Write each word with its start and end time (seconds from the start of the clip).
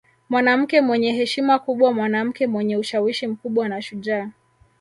Mwanamke 0.29 0.81
mwenye 0.81 1.11
heshima 1.13 1.59
kubwa 1.59 1.93
mwanamke 1.93 2.47
mwenye 2.47 2.77
ushawishi 2.77 3.27
mkubwa 3.27 3.69
na 3.69 3.81
shujaa 3.81 4.29